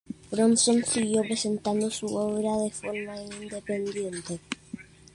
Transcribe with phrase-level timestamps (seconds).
[0.31, 4.39] Bronson siguió presentando su obra de forma independiente.